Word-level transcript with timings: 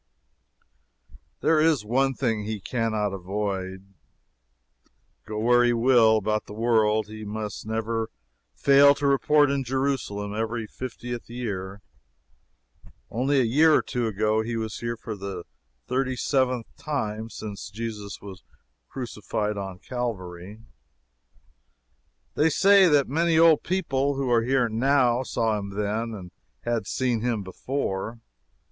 There 1.41 1.59
is 1.59 1.85
one 1.85 2.15
thing 2.15 2.43
he 2.45 2.59
can 2.59 2.91
not 2.93 3.13
avoid; 3.13 3.93
go 5.27 5.37
where 5.37 5.63
he 5.63 5.73
will 5.73 6.17
about 6.17 6.47
the 6.47 6.55
world, 6.55 7.05
he 7.05 7.23
must 7.23 7.67
never 7.67 8.09
fail 8.55 8.95
to 8.95 9.05
report 9.05 9.51
in 9.51 9.63
Jerusalem 9.63 10.33
every 10.33 10.65
fiftieth 10.65 11.29
year. 11.29 11.83
Only 13.11 13.39
a 13.39 13.43
year 13.43 13.75
or 13.75 13.83
two 13.83 14.07
ago 14.07 14.41
he 14.41 14.55
was 14.55 14.79
here 14.79 14.97
for 14.97 15.15
the 15.15 15.43
thirty 15.87 16.15
seventh 16.15 16.75
time 16.77 17.29
since 17.29 17.69
Jesus 17.69 18.19
was 18.19 18.43
crucified 18.89 19.55
on 19.55 19.77
Calvary. 19.77 20.61
They 22.33 22.49
say 22.49 22.87
that 22.87 23.07
many 23.07 23.37
old 23.37 23.61
people, 23.61 24.15
who 24.15 24.31
are 24.31 24.41
here 24.41 24.67
now, 24.67 25.21
saw 25.21 25.59
him 25.59 25.75
then, 25.75 26.15
and 26.15 26.31
had 26.61 26.87
seen 26.87 27.21
him 27.21 27.43
before. 27.43 28.19